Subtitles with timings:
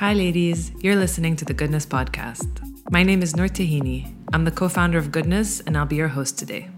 [0.00, 0.72] Hi, ladies.
[0.80, 2.62] You're listening to the Goodness Podcast.
[2.90, 4.10] My name is Noor Tahini.
[4.32, 6.70] I'm the co founder of Goodness, and I'll be your host today.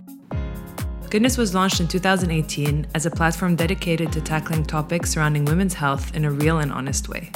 [1.09, 6.17] Goodness was launched in 2018 as a platform dedicated to tackling topics surrounding women's health
[6.17, 7.31] in a real and honest way.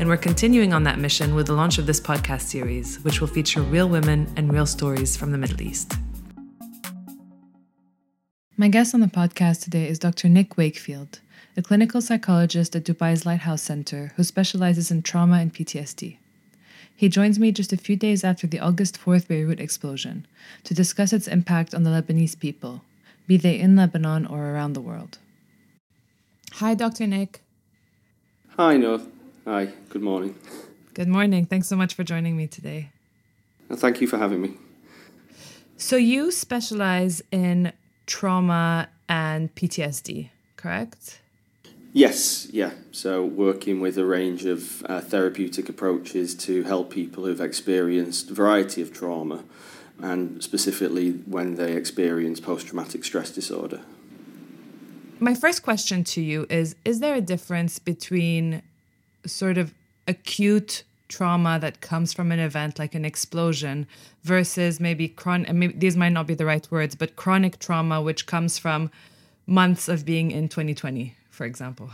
[0.00, 3.28] And we're continuing on that mission with the launch of this podcast series, which will
[3.28, 5.92] feature real women and real stories from the Middle East.
[8.56, 10.28] My guest on the podcast today is Dr.
[10.28, 11.20] Nick Wakefield,
[11.54, 16.16] a clinical psychologist at Dubai's Lighthouse Center who specializes in trauma and PTSD.
[16.96, 20.26] He joins me just a few days after the August 4th Beirut explosion
[20.64, 22.82] to discuss its impact on the Lebanese people,
[23.26, 25.18] be they in Lebanon or around the world.
[26.54, 27.06] Hi, Dr.
[27.06, 27.40] Nick.
[28.56, 29.00] Hi, Noor.
[29.44, 30.34] Hi, good morning.
[30.94, 31.46] Good morning.
[31.46, 32.90] Thanks so much for joining me today.
[33.74, 34.54] thank you for having me.
[35.76, 37.72] So, you specialize in
[38.06, 41.22] trauma and PTSD, correct?
[41.92, 42.70] Yes, yeah.
[42.90, 48.34] So, working with a range of uh, therapeutic approaches to help people who've experienced a
[48.34, 49.44] variety of trauma,
[50.00, 53.82] and specifically when they experience post traumatic stress disorder.
[55.20, 58.62] My first question to you is Is there a difference between
[59.26, 59.74] sort of
[60.08, 63.86] acute trauma that comes from an event like an explosion
[64.22, 68.24] versus maybe chronic maybe these might not be the right words but chronic trauma which
[68.24, 68.90] comes from
[69.46, 71.90] months of being in 2020 for example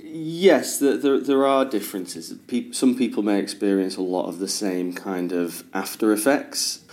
[0.00, 2.34] yes there, there, are differences
[2.72, 6.84] some people may experience a lot of the same kind of after effects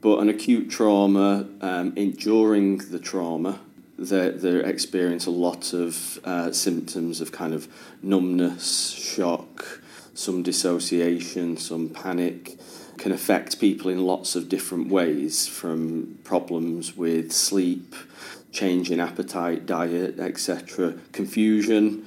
[0.00, 3.60] but an acute trauma um, during the trauma
[4.00, 7.68] they, they experience a lot of uh, symptoms of kind of
[8.02, 9.82] numbness, shock,
[10.14, 12.58] some dissociation, some panic.
[13.00, 17.94] Can affect people in lots of different ways from problems with sleep,
[18.52, 22.04] change in appetite, diet, etc., confusion,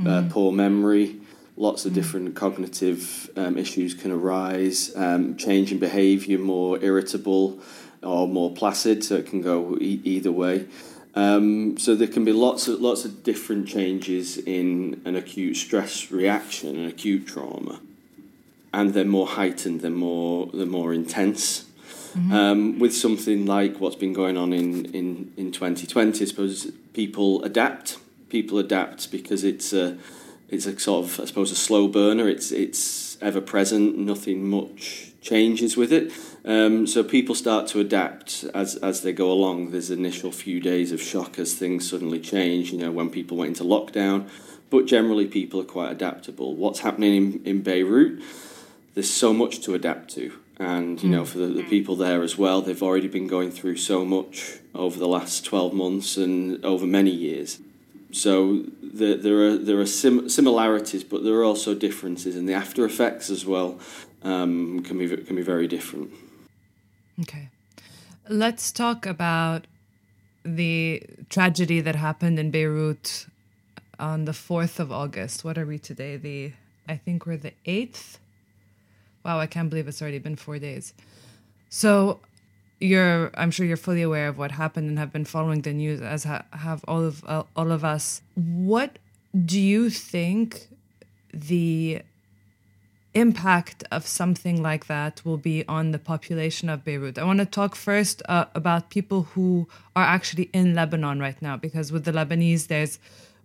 [0.00, 0.26] uh, mm.
[0.26, 1.20] uh, poor memory.
[1.56, 1.94] Lots of mm.
[1.94, 7.60] different cognitive um, issues can arise, um, change in behaviour, more irritable
[8.02, 10.66] or more placid, so it can go e- either way.
[11.14, 16.10] Um, so there can be lots of lots of different changes in an acute stress
[16.10, 17.78] reaction, an acute trauma,
[18.72, 21.66] and they're more heightened, they're more they're more intense.
[22.12, 22.32] Mm-hmm.
[22.32, 27.42] Um, with something like what's been going on in, in, in 2020, I suppose people
[27.42, 27.96] adapt.
[28.28, 29.96] People adapt because it's a
[30.50, 32.28] it's a sort of I suppose a slow burner.
[32.28, 33.96] It's it's ever present.
[33.96, 36.12] Nothing much changes with it.
[36.44, 39.70] Um, so people start to adapt as as they go along.
[39.70, 42.72] There's initial few days of shock as things suddenly change.
[42.72, 44.28] You know, when people went into lockdown,
[44.68, 46.56] but generally people are quite adaptable.
[46.56, 48.20] What's happening in, in Beirut?
[48.94, 51.24] There's so much to adapt to, and you know, hmm.
[51.24, 54.98] for the, the people there as well, they've already been going through so much over
[54.98, 57.58] the last 12 months and over many years.
[58.12, 62.52] So there, there are there are sim- similarities, but there are also differences, and the
[62.52, 63.80] after effects as well
[64.22, 66.10] um, can be can be very different.
[67.20, 67.48] Okay.
[68.28, 69.66] Let's talk about
[70.44, 73.26] the tragedy that happened in Beirut
[73.98, 75.44] on the 4th of August.
[75.44, 76.16] What are we today?
[76.16, 76.52] The
[76.88, 78.18] I think we're the 8th.
[79.24, 80.94] Wow, I can't believe it's already been 4 days.
[81.68, 82.20] So,
[82.80, 86.00] you're I'm sure you're fully aware of what happened and have been following the news
[86.00, 88.22] as ha- have all of uh, all of us.
[88.34, 88.98] What
[89.46, 90.68] do you think
[91.32, 92.02] the
[93.14, 97.18] impact of something like that will be on the population of Beirut.
[97.18, 101.56] I want to talk first uh, about people who are actually in Lebanon right now,
[101.56, 102.98] because with the Lebanese, there's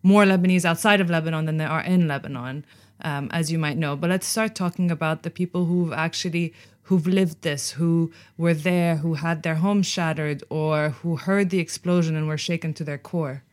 [0.07, 2.66] more Lebanese outside of Lebanon than there are in Lebanon,
[3.01, 3.95] um, as you might know.
[3.95, 6.53] But let's start talking about the people who've actually
[6.84, 11.59] who've lived this, who were there, who had their homes shattered, or who heard the
[11.59, 13.44] explosion and were shaken to their core.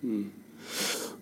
[0.00, 0.28] Hmm.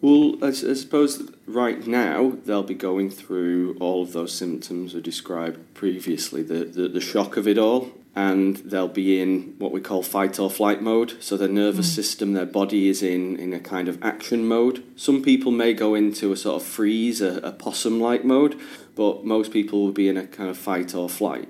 [0.03, 5.01] Well, I, I, suppose right now they'll be going through all of those symptoms we
[5.01, 9.81] described previously, the, the, the, shock of it all, and they'll be in what we
[9.81, 11.17] call fight or flight mode.
[11.21, 11.95] So their nervous mm.
[11.95, 14.84] system, their body is in, in a kind of action mode.
[14.97, 18.59] Some people may go into a sort of freeze, a, a possum like mode,
[18.95, 21.48] but most people will be in a kind of fight or flight.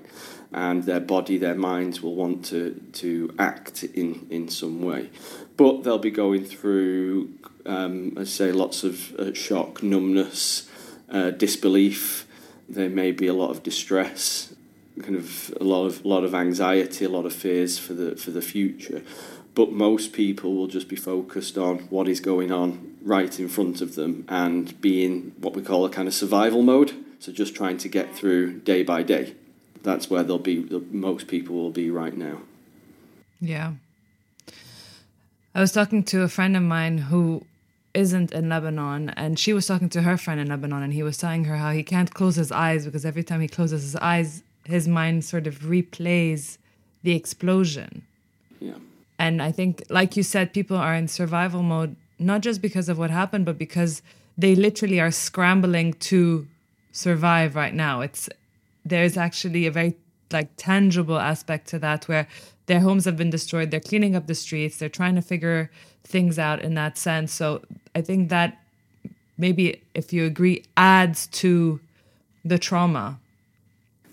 [0.53, 5.09] And their body, their minds will want to, to act in, in some way.
[5.57, 7.33] But they'll be going through
[7.65, 10.69] um, I say lots of uh, shock, numbness,
[11.09, 12.27] uh, disbelief.
[12.67, 14.53] There may be a lot of distress,
[15.01, 18.31] kind of a lot of lot of anxiety, a lot of fears for the for
[18.31, 19.01] the future.
[19.55, 23.81] But most people will just be focused on what is going on right in front
[23.81, 26.93] of them and be in what we call a kind of survival mode.
[27.19, 29.35] So just trying to get through day by day.
[29.83, 30.67] That's where they'll be.
[30.91, 32.41] Most people will be right now.
[33.39, 33.73] Yeah.
[35.53, 37.45] I was talking to a friend of mine who
[37.93, 41.17] isn't in Lebanon, and she was talking to her friend in Lebanon, and he was
[41.17, 44.41] telling her how he can't close his eyes because every time he closes his eyes,
[44.65, 46.57] his mind sort of replays
[47.03, 48.03] the explosion.
[48.59, 48.75] Yeah.
[49.19, 52.97] And I think, like you said, people are in survival mode, not just because of
[52.97, 54.01] what happened, but because
[54.37, 56.47] they literally are scrambling to
[56.91, 58.01] survive right now.
[58.01, 58.29] It's
[58.85, 59.95] there's actually a very
[60.31, 62.27] like tangible aspect to that where
[62.65, 65.69] their homes have been destroyed, they're cleaning up the streets, they're trying to figure
[66.03, 67.31] things out in that sense.
[67.33, 67.61] So
[67.93, 68.59] I think that
[69.37, 71.79] maybe if you agree adds to
[72.43, 73.19] the trauma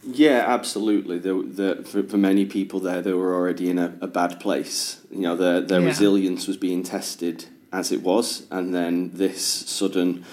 [0.03, 1.19] yeah, absolutely.
[1.19, 5.01] The, the, for, for many people there, they were already in a, a bad place.
[5.11, 5.87] You know, their, their Yeah.
[5.89, 10.25] resilience was being tested as it was, and then this sudden,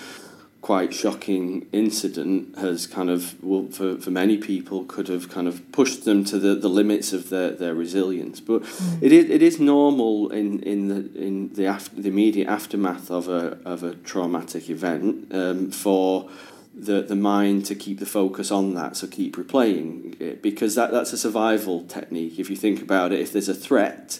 [0.61, 5.61] quite shocking incident has kind of, well, for, for many people, could have kind of
[5.71, 8.41] pushed them to the, the limits of their, their resilience.
[8.41, 8.63] But
[9.01, 13.29] it is it is normal in, in the in the after, the immediate aftermath of
[13.29, 16.29] a of a traumatic event um, for
[16.77, 20.91] the the mind to keep the focus on that, so keep replaying it because that
[20.91, 22.39] that's a survival technique.
[22.39, 24.19] If you think about it, if there's a threat,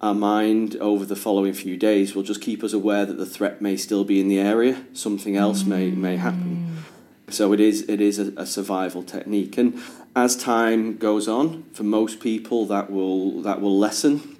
[0.00, 3.62] our mind over the following few days will just keep us aware that the threat
[3.62, 5.96] may still be in the area, something else may mm.
[5.96, 6.84] may happen.
[7.28, 9.80] So it is it is a, a survival technique, and
[10.14, 14.34] as time goes on, for most people that will that will lessen.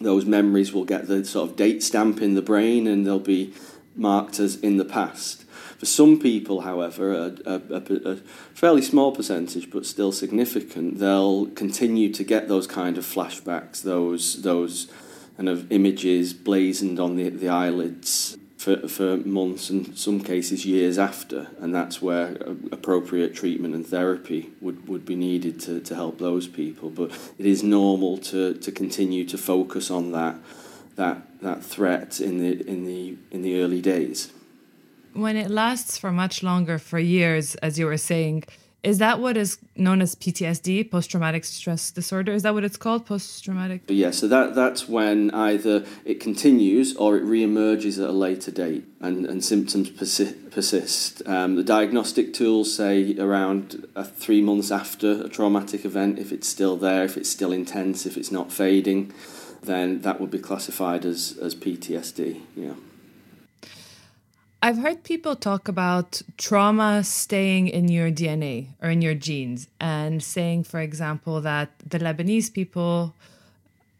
[0.00, 3.54] Those memories will get the sort of date stamp in the brain, and they'll be
[3.94, 5.43] marked as in the past.
[5.78, 8.16] For some people, however, a, a, a,
[8.54, 14.42] fairly small percentage, but still significant, they'll continue to get those kind of flashbacks, those
[14.42, 14.88] those
[15.36, 20.98] kind of images blazoned on the, the eyelids for, for months and some cases years
[20.98, 22.34] after, and that's where
[22.72, 26.88] appropriate treatment and therapy would, would be needed to, to help those people.
[26.88, 30.36] But it is normal to, to continue to focus on that
[30.96, 34.32] that that threat in the in the in the early days.
[35.14, 38.44] When it lasts for much longer for years as you were saying
[38.84, 42.76] is that what is known as PTSD post traumatic stress disorder is that what it's
[42.76, 48.10] called post traumatic yeah, so that that's when either it continues or it re-emerges at
[48.10, 51.26] a later date, and, and symptoms persi- persist.
[51.26, 56.46] Um, the diagnostic tools say around uh, three months after a traumatic event, if it's
[56.46, 59.12] still there, if it's still intense, if it's not fading,
[59.62, 62.42] then that would be classified as as PTSD.
[62.54, 62.74] Yeah.
[64.64, 70.22] I've heard people talk about trauma staying in your DNA or in your genes, and
[70.22, 73.14] saying, for example, that the Lebanese people,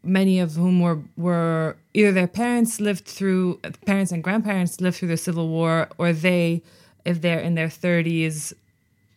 [0.01, 5.09] many of whom were were either their parents lived through parents and grandparents lived through
[5.09, 6.63] the civil war, or they,
[7.05, 8.51] if they're in their thirties,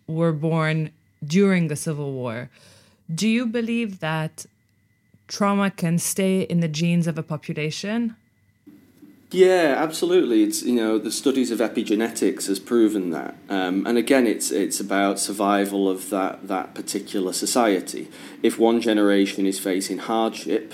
[0.06, 0.90] were born
[1.24, 2.50] during the civil war.
[3.14, 4.44] Do you believe that
[5.28, 8.16] trauma can stay in the genes of a population?
[9.30, 10.42] Yeah, absolutely.
[10.42, 14.80] It's you know the studies of epigenetics has proven that, um, and again, it's it's
[14.80, 18.08] about survival of that that particular society.
[18.42, 20.72] If one generation is facing hardship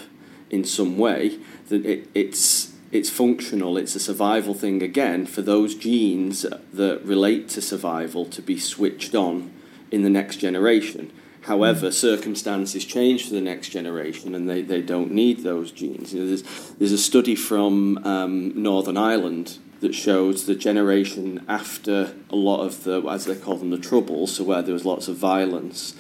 [0.51, 3.77] in some way, then it, it's it's functional.
[3.77, 9.17] It's a survival thing again for those genes that relate to survival to be switched
[9.17, 9.51] on
[9.91, 11.11] in the next generation.
[11.45, 16.15] However, circumstances change for the next generation, and they, they don't need those genes.
[16.15, 16.43] You know, there's
[16.79, 22.85] there's a study from um, Northern Ireland that shows the generation after a lot of
[22.85, 25.95] the, as they call them, the troubles, so where there was lots of violence.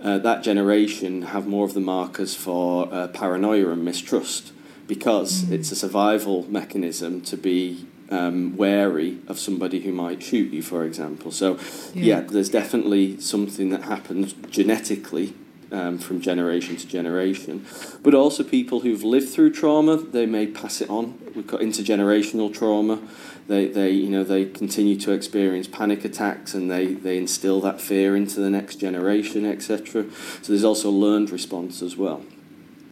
[0.00, 4.52] Uh, that generation have more of the markers for uh, paranoia and mistrust
[4.86, 10.62] because it's a survival mechanism to be um, wary of somebody who might shoot you,
[10.62, 11.30] for example.
[11.32, 11.58] So,
[11.94, 12.04] Yeah.
[12.04, 15.34] yeah, there's definitely something that happens genetically
[15.72, 17.66] um, from generation to generation.
[18.02, 21.18] But also, people who've lived through trauma, they may pass it on.
[21.34, 23.00] We've got intergenerational trauma.
[23.48, 27.80] They, they, you know, they continue to experience panic attacks, and they, they instill that
[27.80, 30.06] fear into the next generation, etc.
[30.42, 32.22] So there's also learned response as well.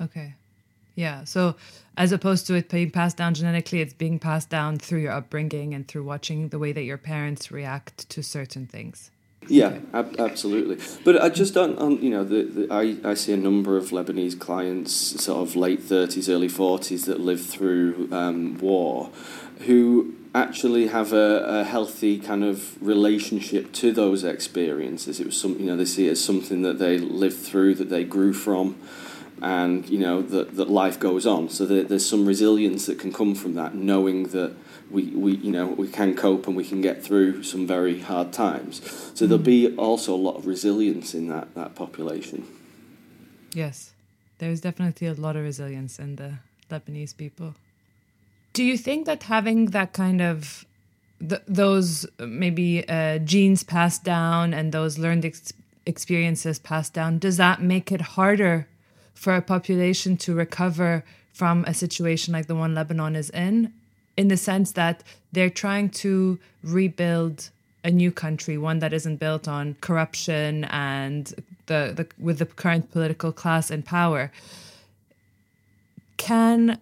[0.01, 0.35] Okay.
[0.97, 1.25] Yeah.
[1.25, 1.57] So
[1.97, 5.75] as opposed to it being passed down genetically, it's being passed down through your upbringing
[5.75, 9.11] and through watching the way that your parents react to certain things.
[9.49, 10.79] Yeah, ab- absolutely.
[11.05, 13.91] But I just don't, on, you know, the, the, I, I see a number of
[13.91, 19.11] Lebanese clients, sort of late 30s, early 40s, that lived through um, war,
[19.67, 25.21] who actually have a, a healthy kind of relationship to those experiences.
[25.21, 27.91] It was some, you know, they see it as something that they lived through, that
[27.91, 28.77] they grew from,
[29.45, 31.51] and you know that that life goes on.
[31.51, 34.57] So there, there's some resilience that can come from that, knowing that
[34.91, 38.33] we, we you know we can cope and we can get through some very hard
[38.33, 38.81] times.
[39.15, 42.47] So there'll be also a lot of resilience in that that population.
[43.53, 43.93] Yes.
[44.39, 46.39] There's definitely a lot of resilience in the
[46.71, 47.55] Lebanese people.
[48.53, 50.65] Do you think that having that kind of
[51.21, 55.53] th- those maybe uh, genes passed down and those learned ex-
[55.87, 58.67] experiences passed down does that make it harder
[59.15, 63.73] for a population to recover from a situation like the one Lebanon is in,
[64.17, 65.03] in the sense that
[65.33, 67.51] they're trying to rebuild
[67.83, 71.35] a new country, one that isn't built on corruption and
[71.67, 74.33] the, the with the current political class in power.
[76.17, 76.79] Can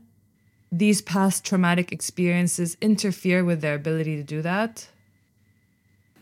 [0.70, 4.88] these past traumatic experiences interfere with their ability to do that?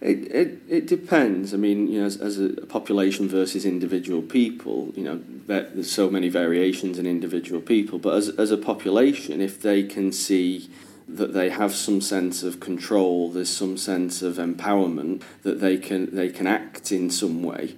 [0.00, 1.52] It, it, it depends.
[1.52, 6.08] I mean, you know, as, as, a population versus individual people, you know, there's so
[6.08, 7.98] many variations in individual people.
[7.98, 10.70] But as, as a population, if they can see
[11.06, 16.14] that they have some sense of control, there's some sense of empowerment, that they can
[16.14, 17.74] they can act in some way,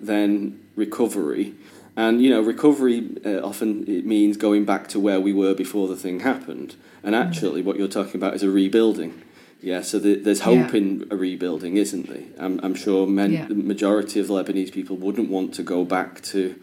[0.00, 1.54] then recovery
[1.96, 5.88] and you know, recovery uh, often it means going back to where we were before
[5.88, 6.76] the thing happened.
[7.02, 9.22] And actually, what you're talking about is a rebuilding.
[9.62, 10.78] Yeah, so the, there's hope yeah.
[10.78, 12.24] in a rebuilding, isn't there?
[12.38, 13.46] I'm, I'm sure men, yeah.
[13.46, 16.60] the majority of Lebanese people wouldn't want to go back to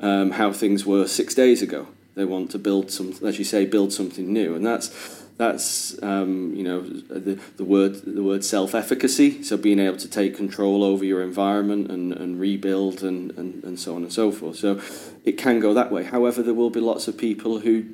[0.00, 1.88] um, how things were six days ago.
[2.14, 6.52] They want to build some, as you say, build something new, and that's that's um,
[6.54, 9.42] you know the, the word the word self efficacy.
[9.44, 13.78] So being able to take control over your environment and, and rebuild and, and, and
[13.78, 14.56] so on and so forth.
[14.56, 14.80] So
[15.24, 16.02] it can go that way.
[16.02, 17.86] However, there will be lots of people who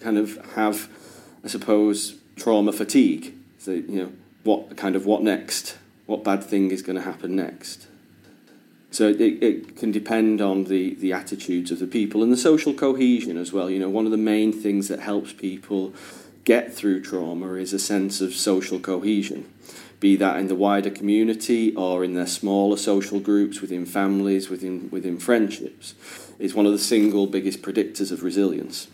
[0.00, 0.88] kind of have,
[1.44, 3.34] I suppose, trauma fatigue.
[3.62, 5.78] So you know what kind of what next?
[6.06, 7.86] What bad thing is going to happen next?
[8.90, 12.74] So it, it can depend on the, the attitudes of the people and the social
[12.74, 13.70] cohesion as well.
[13.70, 15.94] You know, one of the main things that helps people
[16.42, 19.48] get through trauma is a sense of social cohesion,
[20.00, 24.90] be that in the wider community or in their smaller social groups, within families, within,
[24.90, 25.94] within friendships,
[26.40, 28.88] is one of the single biggest predictors of resilience.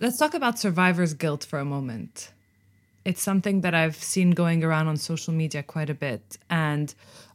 [0.00, 2.32] Let's talk about survivor's guilt for a moment.
[3.08, 6.24] It's something that I've seen going around on social media quite a bit.
[6.50, 6.86] And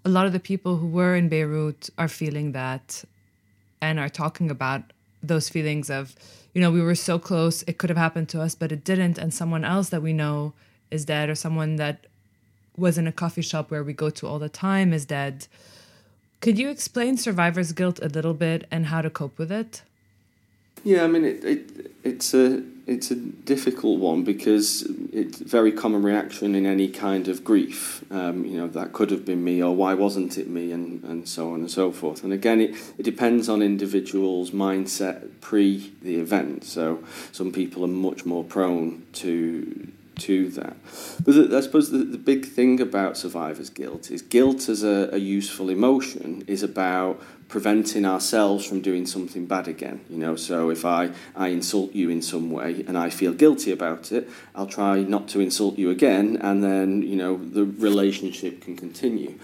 [0.06, 3.04] a lot of the people who were in Beirut are feeling that
[3.82, 4.82] and are talking about
[5.32, 6.16] those feelings of
[6.54, 9.18] you know, we were so close, it could have happened to us, but it didn't.
[9.18, 10.54] And someone else that we know
[10.92, 12.06] is dead, or someone that
[12.78, 15.48] was in a coffee shop where we go to all the time is dead.
[16.42, 19.82] Could you explain survivor's guilt a little bit and how to cope with it?
[20.84, 24.82] Yeah, I mean, it, it it's a it's a difficult one because
[25.14, 28.04] it's a very common reaction in any kind of grief.
[28.12, 31.28] Um, you know, that could have been me, or why wasn't it me, and, and
[31.28, 32.24] so on and so forth.
[32.24, 36.66] And again, it, it depends on individuals' mindset pre the event.
[36.66, 39.88] So some people are much more prone to
[40.20, 40.76] to that.
[41.24, 45.18] But I suppose the, the big thing about survivor's guilt is guilt as a, a
[45.18, 50.04] useful emotion is about preventing ourselves from doing something bad again.
[50.10, 53.72] You know, so if I, I insult you in some way and I feel guilty
[53.72, 58.62] about it, I'll try not to insult you again, and then you know the relationship
[58.62, 59.38] can continue.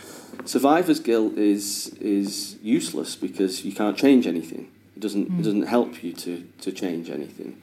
[0.46, 4.72] Survivor's guilt is is useless because you can't change anything.
[4.96, 5.40] It doesn't mm.
[5.40, 7.62] it doesn't help you to to change anything.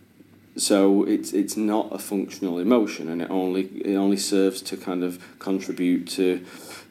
[0.57, 5.05] So it's it's not a functional emotion, and it only it only serves to kind
[5.05, 6.45] of contribute to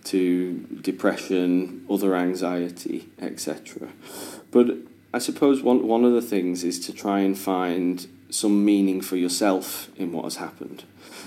[0.06, 3.90] to depression, other anxiety, etc.
[4.52, 4.78] But
[5.14, 9.16] I suppose one one of the things is to try and find some meaning for
[9.16, 10.84] yourself in what has happened.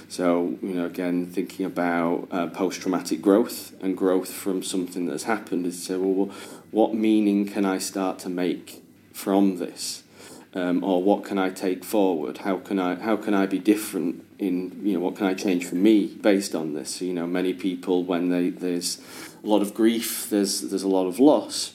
[0.08, 5.24] So, you know, again, thinking about uh, post traumatic growth and growth from something that's
[5.24, 6.30] happened is to say, well,
[6.70, 10.02] what meaning can I start to make from this?
[10.58, 12.38] Um, or what can I take forward?
[12.38, 15.66] How can I how can I be different in you know what can I change
[15.66, 17.00] for me based on this?
[17.00, 19.00] You know, many people when they there's
[19.42, 21.74] a lot of grief, there's there's a lot of loss,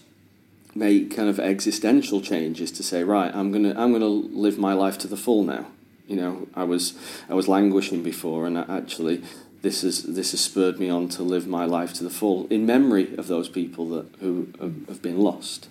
[0.75, 4.97] make kind of existential changes to say, right, I'm gonna I'm gonna live my life
[4.99, 5.67] to the full now.
[6.07, 6.93] You know, I was
[7.29, 9.23] I was languishing before, and actually
[9.61, 12.65] this has this has spurred me on to live my life to the full in
[12.65, 15.69] memory of those people that who have been lost.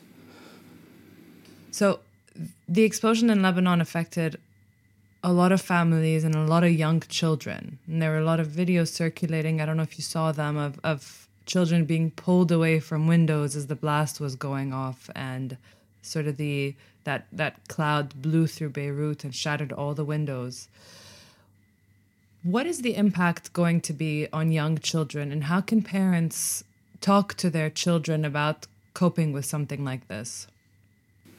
[1.71, 2.01] So
[2.69, 4.39] the explosion in Lebanon affected
[5.23, 7.79] a lot of families and a lot of young children.
[7.87, 9.61] And there were a lot of videos circulating.
[9.61, 13.55] I don't know if you saw them of, of children being pulled away from windows
[13.55, 15.57] as the blast was going off and
[16.03, 16.75] sort of the
[17.05, 20.69] that that cloud blew through Beirut and shattered all the windows.
[22.43, 26.65] What is the impact going to be on young children and how can parents
[27.01, 30.47] talk to their children about coping with something like this?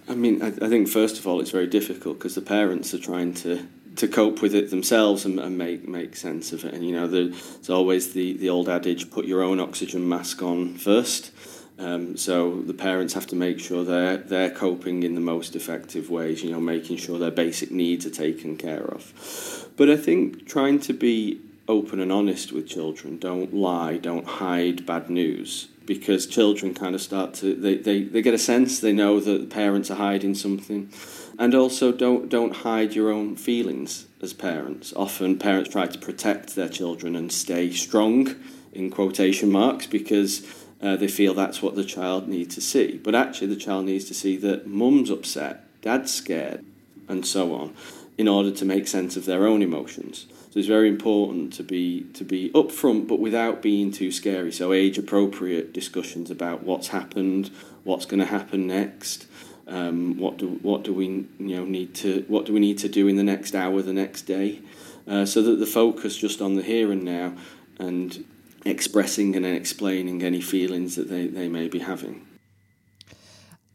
[0.07, 2.99] I mean, I, I think first of all, it's very difficult because the parents are
[2.99, 6.73] trying to to cope with it themselves and, and, make make sense of it.
[6.73, 10.75] And you know, there's always the the old adage: put your own oxygen mask on
[10.75, 11.31] first.
[11.79, 16.09] Um, so the parents have to make sure they're they're coping in the most effective
[16.09, 16.43] ways.
[16.43, 19.69] You know, making sure their basic needs are taken care of.
[19.77, 24.85] But I think trying to be open and honest with children, don't lie, don't hide
[24.85, 28.93] bad news, because children kind of start to they, they, they get a sense they
[28.93, 30.89] know that the parents are hiding something,
[31.37, 34.93] and also don't don't hide your own feelings as parents.
[34.95, 38.35] Often parents try to protect their children and stay strong
[38.71, 40.45] in quotation marks because
[40.81, 42.97] uh, they feel that's what the child needs to see.
[42.97, 46.65] But actually, the child needs to see that mum's upset, dad's scared,
[47.07, 47.75] and so on,
[48.17, 50.27] in order to make sense of their own emotions.
[50.53, 54.51] So it's very important to be to be upfront, but without being too scary.
[54.51, 57.49] So age appropriate discussions about what's happened,
[57.83, 59.25] what's going to happen next.
[59.67, 62.87] Um, what do what do we you know need to what do we need to
[62.87, 64.61] do in the next hour, the next day,
[65.07, 67.33] uh, so that the focus just on the here and now,
[67.79, 68.23] and
[68.63, 72.27] expressing and explaining any feelings that they, they may be having.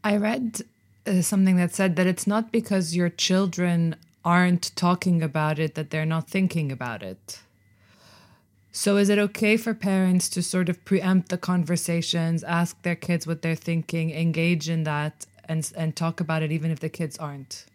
[0.01, 0.61] I read
[1.05, 5.89] uh, something that said that it's not because your children aren't talking about it that
[5.89, 7.39] they're not thinking about it.
[8.71, 13.25] So, is it okay for parents to sort of preempt the conversations, ask their kids
[13.25, 17.17] what they're thinking, engage in that, and and talk about it, even if the kids
[17.17, 17.65] aren't?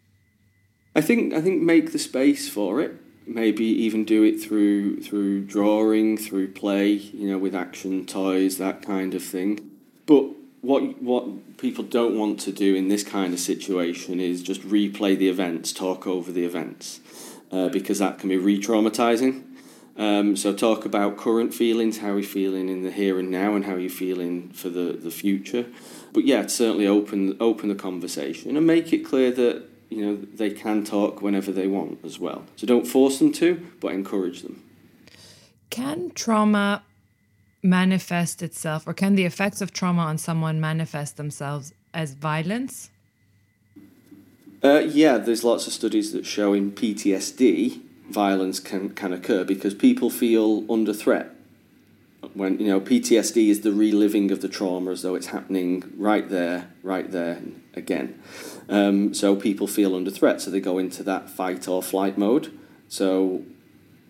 [0.95, 2.95] I think I think make the space for it
[3.27, 8.81] maybe even do it through through drawing, through play, you know, with action toys, that
[8.81, 9.71] kind of thing.
[10.05, 10.25] But
[10.65, 15.17] what what people don't want to do in this kind of situation is just replay
[15.17, 16.99] the events, talk over the events,
[17.51, 19.43] uh, because that can be re-traumatizing.
[19.97, 23.63] Um, so talk about current feelings, how you're feeling in the here and now, and
[23.63, 25.67] how you're feeling for the, the future.
[26.13, 30.49] But yeah, certainly open open the conversation and make it clear that you know, they
[30.49, 32.43] can talk whenever they want as well.
[32.55, 34.63] So don't force them to, but encourage them.
[35.69, 36.83] Can trauma
[37.65, 42.91] manifest itself, or can the effects of trauma on someone manifest themselves as violence?
[44.63, 49.73] Uh, yeah, there's lots of studies that show in PTSD violence can, can occur because
[49.73, 51.31] people feel under threat.
[52.33, 56.27] When you know PTSD is the reliving of the trauma as though it's happening right
[56.27, 57.41] there, right there
[57.75, 58.19] again.
[58.67, 62.57] Um, so people feel under threat, so they go into that fight or flight mode.
[62.87, 63.43] So,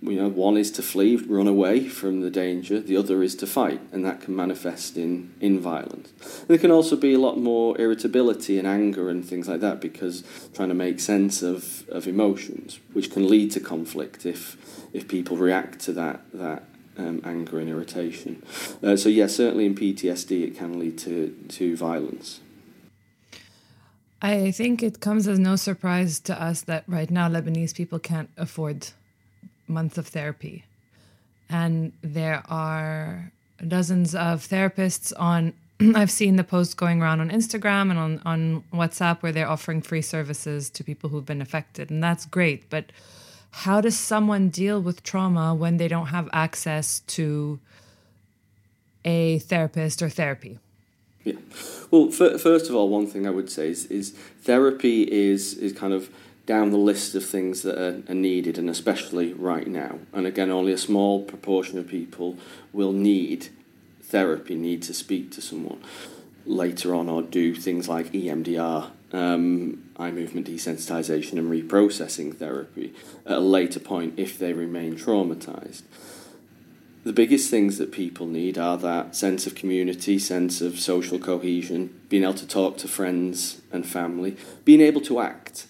[0.01, 2.79] you know, one is to flee, run away from the danger.
[2.79, 6.11] The other is to fight, and that can manifest in in violence.
[6.47, 10.23] There can also be a lot more irritability and anger and things like that because
[10.53, 14.57] trying to make sense of, of emotions, which can lead to conflict if
[14.93, 16.63] if people react to that that
[16.97, 18.43] um, anger and irritation.
[18.83, 22.41] Uh, so yeah, certainly in PTSD, it can lead to to violence.
[24.21, 28.29] I think it comes as no surprise to us that right now Lebanese people can't
[28.37, 28.87] afford
[29.67, 30.65] months of therapy.
[31.49, 33.31] And there are
[33.67, 35.53] dozens of therapists on
[35.95, 39.81] I've seen the posts going around on Instagram and on, on WhatsApp where they're offering
[39.81, 41.89] free services to people who've been affected.
[41.89, 42.69] And that's great.
[42.69, 42.91] But
[43.51, 47.59] how does someone deal with trauma when they don't have access to
[49.03, 50.59] a therapist or therapy?
[51.23, 51.33] Yeah.
[51.91, 55.93] Well, first of all, one thing I would say is, is therapy is, is kind
[55.93, 56.09] of
[56.45, 59.99] down the list of things that are, needed, and especially right now.
[60.13, 62.37] And again, only a small proportion of people
[62.71, 63.49] will need
[64.03, 65.81] therapy, need to speak to someone
[66.45, 72.93] later on, or do things like EMDR, um, eye movement desensitization, and reprocessing therapy
[73.25, 75.81] at a later point if they remain traumatized
[77.05, 82.01] the biggest things that people need are that sense of community, sense of social cohesion,
[82.09, 85.67] being able to talk to friends and family, being able to act.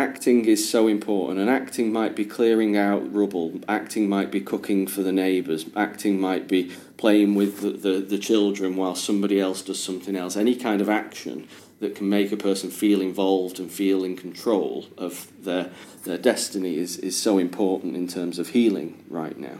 [0.00, 4.86] Acting is so important, and acting might be clearing out rubble, acting might be cooking
[4.86, 9.60] for the neighbours, acting might be playing with the, the, the children while somebody else
[9.60, 10.38] does something else.
[10.38, 11.46] Any kind of action
[11.80, 15.70] that can make a person feel involved and feel in control of their,
[16.04, 19.58] their destiny is, is so important in terms of healing right now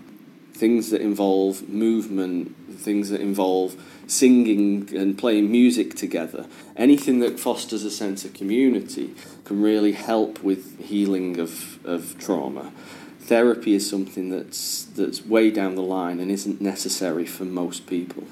[0.53, 7.85] things that involve movement, things that involve singing and playing music together, anything that fosters
[7.85, 12.73] a sense of community can really help with healing of, of trauma.
[13.21, 18.25] Therapy is something that's that's way down the line and isn't necessary for most people.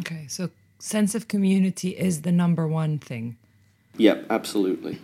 [0.00, 3.36] Okay, so sense of community is the number one thing.
[3.96, 4.98] Yep, absolutely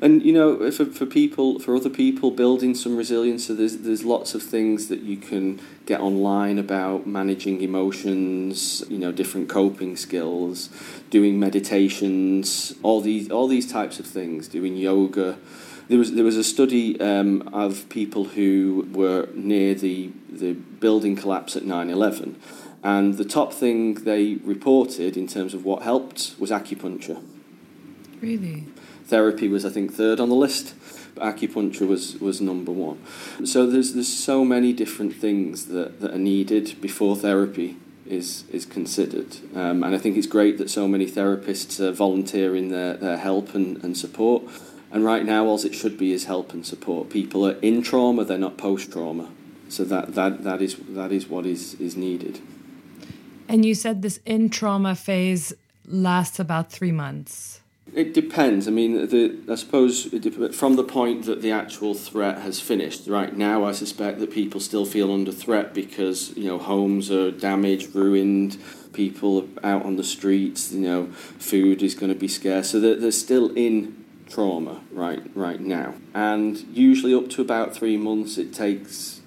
[0.00, 4.04] and you know for, for people for other people building some resilience so there's there's
[4.04, 9.96] lots of things that you can get online about managing emotions you know different coping
[9.96, 10.68] skills
[11.10, 15.36] doing meditations all these all these types of things doing yoga
[15.88, 21.16] there was there was a study um, of people who were near the the building
[21.16, 22.34] collapse at 9/11
[22.84, 27.20] And the top thing they reported in terms of what helped was acupuncture.
[28.20, 28.66] Really?
[29.06, 30.74] Therapy was, I think, third on the list,
[31.14, 33.02] but acupuncture was, was number one.
[33.44, 37.76] So there's, there's so many different things that, that are needed before therapy
[38.06, 39.36] is, is considered.
[39.54, 43.54] Um, and I think it's great that so many therapists are volunteering their, their help
[43.54, 44.42] and, and support.
[44.90, 47.10] And right now, all it should be is help and support.
[47.10, 49.30] People are in trauma, they're not post trauma.
[49.68, 52.40] So that, that, that, is, that is what is, is needed.
[53.48, 55.52] And you said this in trauma phase
[55.86, 57.60] lasts about three months.
[57.94, 58.68] It depends.
[58.68, 63.06] I mean, the, I suppose it, from the point that the actual threat has finished.
[63.06, 67.30] Right now, I suspect that people still feel under threat because you know homes are
[67.30, 68.58] damaged, ruined,
[68.92, 70.72] people are out on the streets.
[70.72, 71.06] You know,
[71.38, 75.94] food is going to be scarce, so they're, they're still in trauma right right now.
[76.14, 79.18] And usually, up to about three months, it takes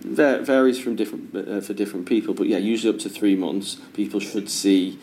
[0.00, 4.20] varies from different uh, for different people, but yeah, usually up to three months, people
[4.20, 4.98] should see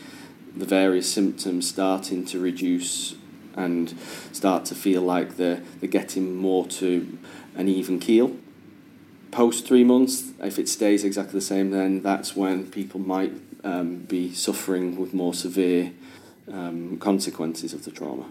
[0.56, 3.16] the various symptoms starting to reduce
[3.56, 3.98] and
[4.32, 7.18] start to feel like they're they're getting more to
[7.56, 8.36] an even keel.
[9.32, 13.98] Post three months, if it stays exactly the same, then that's when people might um,
[14.00, 15.92] be suffering with more severe
[16.52, 18.26] um, consequences of the trauma.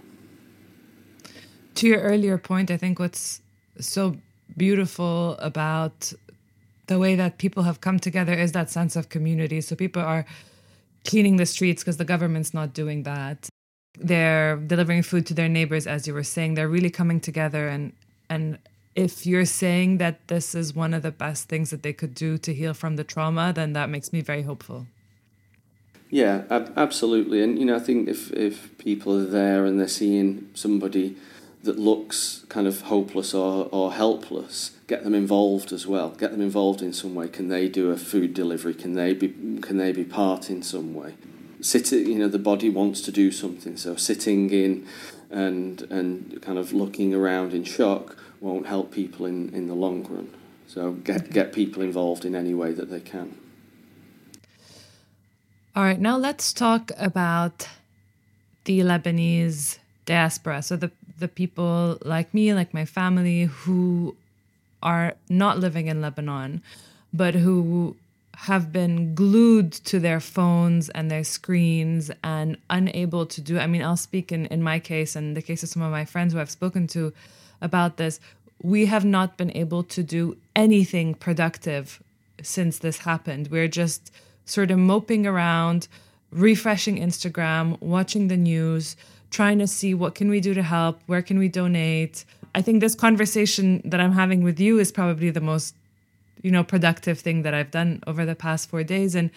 [1.76, 3.42] To your earlier point, I think what's
[3.80, 4.16] so
[4.56, 6.12] beautiful about
[6.87, 9.60] the way that people have come together is that sense of community.
[9.60, 10.24] So people are
[11.04, 13.48] cleaning the streets because the government's not doing that.
[13.98, 16.54] They're delivering food to their neighbors, as you were saying.
[16.54, 17.92] They're really coming together, and
[18.28, 18.58] and
[18.94, 22.38] if you're saying that this is one of the best things that they could do
[22.38, 24.86] to heal from the trauma, then that makes me very hopeful.
[26.10, 27.42] Yeah, ab- absolutely.
[27.42, 31.16] And you know, I think if if people are there and they're seeing somebody
[31.64, 36.11] that looks kind of hopeless or, or helpless, get them involved as well.
[36.11, 37.29] Get them involved in some way.
[37.29, 38.74] Can they do a food delivery?
[38.74, 39.29] Can they be
[39.61, 41.14] can they be part in some way?
[41.61, 43.77] Sitting, you know, the body wants to do something.
[43.77, 44.87] So sitting in
[45.31, 50.05] and and kind of looking around in shock won't help people in, in the long
[50.05, 50.35] run.
[50.66, 53.38] So get get people involved in any way that they can.
[55.77, 57.68] All right, now let's talk about
[58.64, 60.62] the Lebanese diaspora.
[60.62, 64.16] So the the people like me, like my family, who
[64.83, 66.62] are not living in Lebanon,
[67.12, 67.96] but who
[68.37, 73.59] have been glued to their phones and their screens and unable to do.
[73.59, 76.05] I mean, I'll speak in, in my case and the case of some of my
[76.05, 77.12] friends who I've spoken to
[77.61, 78.20] about this.
[78.62, 82.03] We have not been able to do anything productive
[82.42, 83.48] since this happened.
[83.50, 84.12] We're just
[84.44, 85.88] sort of moping around,
[86.31, 88.96] refreshing Instagram, watching the news,
[89.35, 92.25] trying to see what can we do to help, where can we donate.
[92.55, 95.75] I think this conversation that I'm having with you is probably the most,
[96.40, 99.16] you know, productive thing that I've done over the past four days.
[99.16, 99.31] And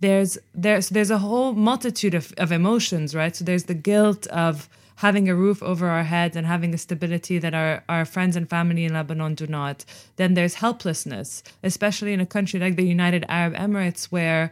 [0.00, 3.34] there's there's there's a whole multitude of, of emotions, right?
[3.34, 7.38] So there's the guilt of having a roof over our heads and having the stability
[7.38, 9.84] that our, our friends and family in Lebanon do not.
[10.16, 14.50] Then there's helplessness, especially in a country like the United Arab Emirates, where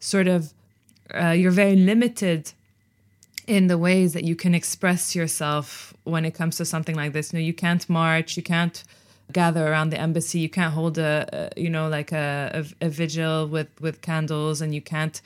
[0.00, 0.52] sort of
[1.14, 2.52] uh, you're very limited
[3.52, 7.32] in the ways that you can express yourself when it comes to something like this.
[7.32, 8.82] You know, you can't march, you can't
[9.30, 12.88] gather around the embassy, you can't hold a, a you know like a, a, a
[12.88, 15.20] vigil with with candles, and you can't.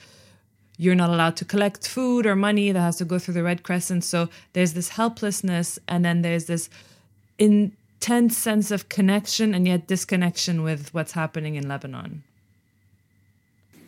[0.79, 3.63] You're not allowed to collect food or money that has to go through the Red
[3.63, 4.03] Crescent.
[4.03, 6.69] So there's this helplessness, and then there's this
[7.39, 12.23] intense sense of connection and yet disconnection with what's happening in Lebanon.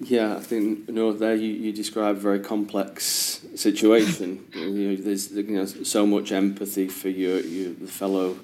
[0.02, 4.46] Yeah, I think you know there you, you describe a very complex situation.
[4.54, 8.36] you know, there's you know so much empathy for your your fellow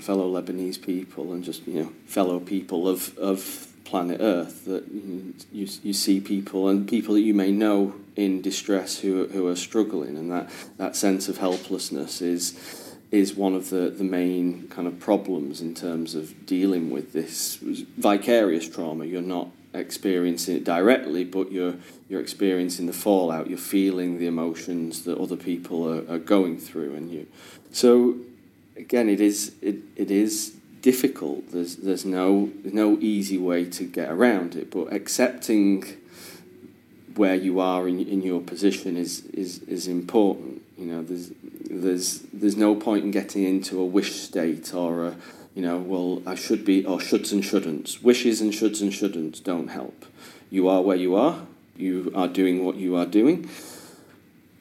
[0.00, 5.34] fellow Lebanese people and just you know fellow people of of planet Earth that you,
[5.52, 9.56] you, you see people and people that you may know in distress who who are
[9.56, 12.58] struggling and that that sense of helplessness is
[13.12, 17.58] is one of the, the main kind of problems in terms of dealing with this
[17.96, 19.04] vicarious trauma.
[19.04, 21.74] You're not experiencing it directly, but you're
[22.08, 23.48] you're experiencing the fallout.
[23.48, 27.26] You're feeling the emotions that other people are, are going through, and you.
[27.72, 28.16] So,
[28.76, 31.50] again, it is it, it is difficult.
[31.50, 35.84] There's there's no no easy way to get around it, but accepting
[37.16, 40.62] where you are in, in your position is, is is important.
[40.76, 41.32] You know, there's
[41.70, 45.16] there's there's no point in getting into a wish state or a
[45.54, 48.02] you know, well, I should be, or shoulds and shouldn'ts.
[48.02, 50.04] Wishes and shoulds and shouldn'ts don't help.
[50.50, 53.48] You are where you are, you are doing what you are doing.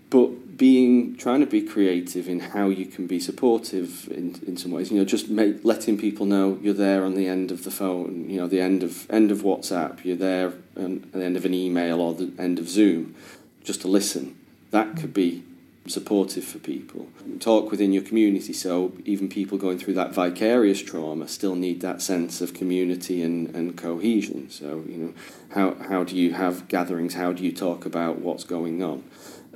[0.10, 4.72] But being trying to be creative in how you can be supportive in, in some
[4.72, 7.72] ways you know just make, letting people know you're there on the end of the
[7.72, 11.36] phone you know the end of end of whatsapp you're there on, at the end
[11.36, 13.16] of an email or the end of zoom
[13.64, 14.38] just to listen
[14.70, 15.44] that could be
[15.86, 17.08] supportive for people
[17.39, 22.02] talk within your community so even people going through that vicarious trauma still need that
[22.02, 25.13] sense of community and, and cohesion so you know
[25.54, 29.04] how, how do you have gatherings how do you talk about what's going on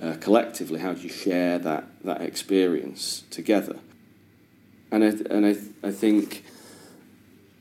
[0.02, 0.80] uh, collectively?
[0.80, 3.78] How do you share that, that experience together?
[4.92, 6.46] And I, and I, I think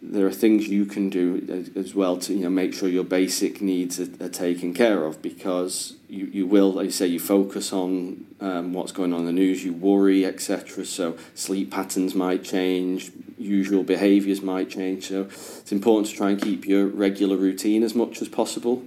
[0.03, 3.61] there are things you can do as well to you know make sure your basic
[3.61, 7.73] needs are, are taken care of because you, you will like you say you focus
[7.73, 12.45] on um, what's going on in the news you worry etc so sleep patterns might
[12.45, 17.83] change usual behaviors might change so it's important to try and keep your regular routine
[17.83, 18.83] as much as possible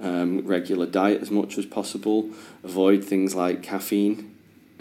[0.00, 2.30] um, regular diet as much as possible,
[2.62, 4.34] avoid things like caffeine,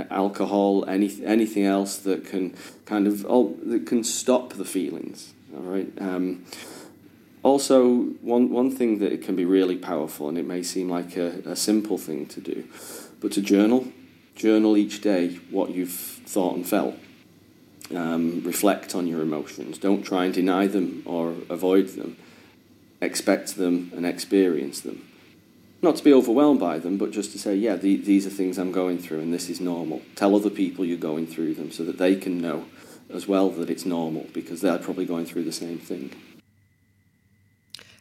[0.10, 5.34] alcohol, any, anything else that can kind of oh, that can stop the feelings.
[5.56, 5.92] All right.
[6.00, 6.46] Um,
[7.44, 11.18] also, one, one thing that it can be really powerful, and it may seem like
[11.18, 12.68] a, a simple thing to do,
[13.20, 13.88] but to journal,
[14.36, 16.96] journal each day what you've thought and felt.
[17.94, 19.78] Um, reflect on your emotions.
[19.78, 22.16] Don't try and deny them or avoid them
[23.04, 25.08] expect them and experience them.
[25.82, 28.58] Not to be overwhelmed by them, but just to say, yeah, the, these are things
[28.58, 30.02] I'm going through and this is normal.
[30.16, 32.66] Tell other people you're going through them so that they can know
[33.14, 36.12] as well that it's normal because they're probably going through the same thing.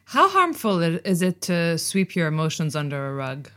[0.06, 3.50] How harmful is it to sweep your emotions under a rug?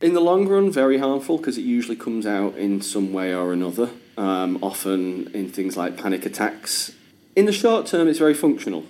[0.00, 3.52] In the long run, very harmful because it usually comes out in some way or
[3.52, 6.92] another, um, often in things like panic attacks.
[7.34, 8.84] In the short term, it's very functional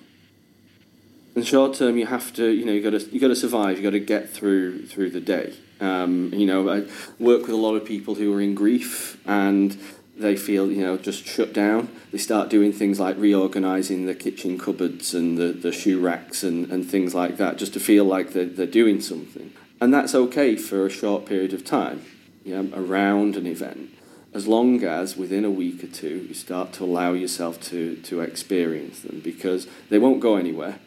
[1.37, 3.37] in the short term, you have to, you know, you got to you got to
[3.37, 3.77] survive.
[3.77, 5.53] You got to get through through the day.
[5.81, 6.87] Um, you know, I
[7.23, 9.79] work with a lot of people who are in grief and
[10.19, 11.89] they feel, you know, just shut down.
[12.11, 16.71] They start doing things like reorganizing the kitchen cupboards and the, the shoe racks and,
[16.73, 19.53] and things like that, just to feel like they're, they're doing something.
[19.81, 22.05] And that's okay for a short period of time,
[22.45, 23.91] you know, around an event,
[24.33, 28.21] as long as within a week or two you start to allow yourself to, to
[28.21, 30.79] experience them because they won't go anywhere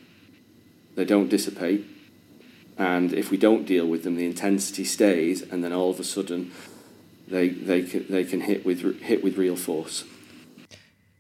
[1.00, 1.86] they don't dissipate,
[2.78, 6.04] and if we don't deal with them, the intensity stays, and then all of a
[6.04, 6.52] sudden,
[7.30, 10.04] they they can, they can hit with hit with real force.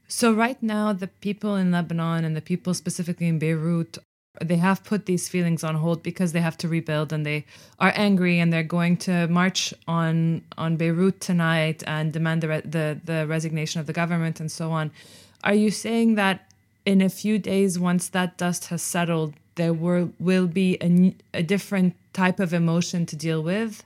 [0.08, 4.00] So right now, the people in Lebanon and the people specifically in Beirut,
[4.42, 7.46] they have put these feelings on hold because they have to rebuild, and they
[7.80, 13.00] are angry, and they're going to march on on Beirut tonight and demand the the,
[13.06, 14.92] the resignation of the government and so on.
[15.44, 16.50] Are you saying that
[16.86, 21.44] in a few days, once that dust has settled, there will, will be a, a
[21.44, 23.84] different type of emotion to deal with?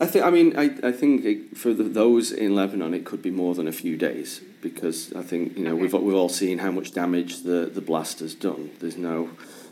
[0.00, 0.24] I think.
[0.24, 3.54] I mean, I, I think it, for the, those in Lebanon, it could be more
[3.54, 5.82] than a few days because I think you know okay.
[5.82, 8.70] we've we've all seen how much damage the, the blast has done.
[8.80, 9.30] There's no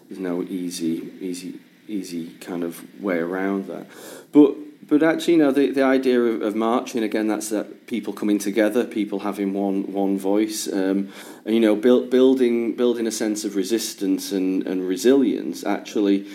[0.09, 3.87] there's no easy easy easy kind of way around that.
[4.33, 4.55] But
[4.89, 8.39] but actually, you know, the, the idea of, of marching again, that's that people coming
[8.39, 11.13] together, people having one one voice, um,
[11.45, 15.65] and you know, build, building building a sense of resistance and, and resilience.
[15.65, 16.27] Actually,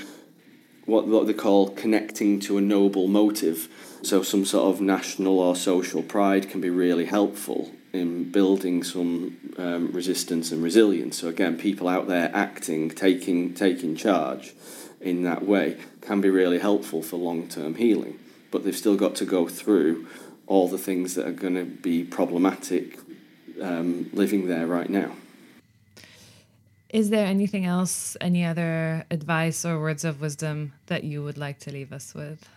[0.86, 3.67] what what they call connecting to a noble motive.
[4.02, 9.38] So some sort of national or social pride can be really helpful in building some
[9.58, 11.19] um, resistance and resilience.
[11.19, 14.54] So again, people out there acting, taking taking charge
[15.00, 18.19] in that way can be really helpful for long term healing
[18.54, 20.08] but they've still got to go through
[20.46, 23.00] all the things that are going to be problematic
[23.60, 25.12] um, living there right now.
[26.93, 31.60] Is there anything else, any other advice or words of wisdom that you would like
[31.60, 32.47] to leave us with?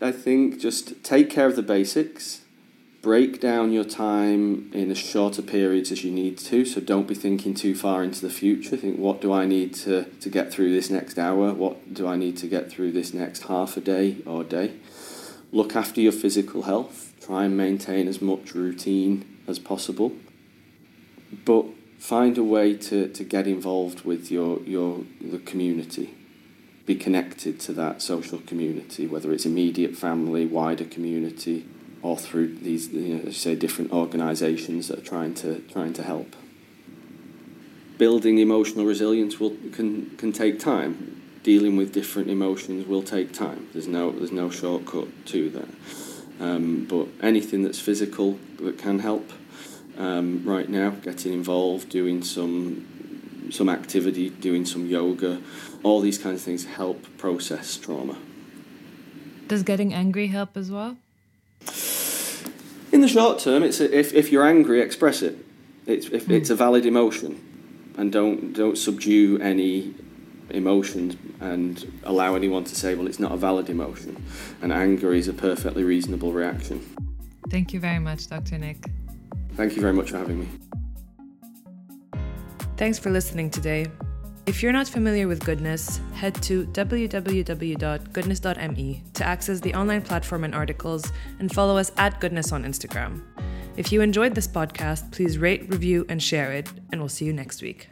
[0.00, 2.42] I think just take care of the basics
[3.02, 6.64] break down your time in as shorter periods as you need to.
[6.64, 8.76] So don't be thinking too far into the future.
[8.76, 11.54] Think, what do I need to, to get through this next hour?
[11.54, 14.74] What do I need to get through this next half a day or day?
[15.52, 17.14] Look after your physical health.
[17.20, 20.12] Try and maintain as much routine as possible.
[21.44, 21.64] But
[21.98, 26.14] find a way to, to get involved with your, your the community.
[26.86, 31.66] Be connected to that social community, whether it's immediate family, wider community,
[32.00, 36.34] or through these, you know, say, different organisations that are trying to trying to help.
[37.98, 41.20] Building emotional resilience will can can take time.
[41.42, 43.68] Dealing with different emotions will take time.
[43.72, 45.68] There's no there's no shortcut to that.
[46.40, 49.32] Um, but anything that's physical that can help
[49.98, 52.86] um, right now, getting involved, doing some
[53.50, 55.40] some activity, doing some yoga,
[55.82, 58.16] all these kinds of things help process trauma.
[59.46, 60.98] Does getting angry help as well?
[62.92, 65.44] In the short term, it's a, if if you're angry, express it.
[65.86, 66.34] It's if mm.
[66.36, 67.40] it's a valid emotion,
[67.96, 69.94] and don't don't subdue any
[70.50, 74.22] emotions and allow anyone to say, well, it's not a valid emotion.
[74.62, 76.80] And anger is a perfectly reasonable reaction.
[77.50, 78.56] Thank you very much, Dr.
[78.58, 78.88] Nick.
[79.58, 80.46] Thank you very much for having me.
[82.76, 83.88] Thanks for listening today.
[84.46, 90.54] If you're not familiar with Goodness, head to www.goodness.me to access the online platform and
[90.54, 93.24] articles and follow us at Goodness on Instagram.
[93.76, 97.32] If you enjoyed this podcast, please rate, review, and share it, and we'll see you
[97.32, 97.88] next week.